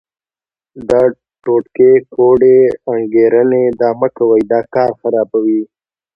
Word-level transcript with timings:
دا 0.89 1.01
ټوټکې، 1.43 1.91
کوډې، 2.13 2.57
انګېرنې 2.93 3.63
دا 3.79 3.89
مه 3.99 4.09
کوئ، 4.17 4.41
دا 4.51 4.59
کار 4.73 4.91
خرابوي. 4.99 5.61